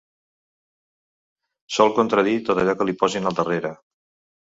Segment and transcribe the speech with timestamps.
[1.77, 3.77] Sol contradir tot allò que li posin al darrere.